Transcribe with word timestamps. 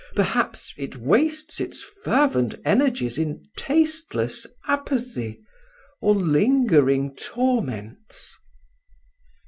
perhaps, 0.15 0.73
it 0.77 0.95
wastes 0.97 1.59
its 1.59 1.83
fervent 1.83 2.55
energies 2.65 3.19
in 3.19 3.45
tasteless 3.55 4.47
apathy, 4.67 5.39
or 6.01 6.15
lingering 6.15 7.13
torments." 7.15 8.35